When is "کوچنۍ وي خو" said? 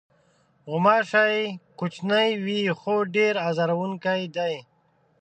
1.79-2.93